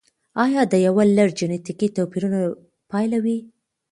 [0.53, 2.41] یا د یو لړ جنتیکي توپیرونو
[2.89, 3.37] پایله وي.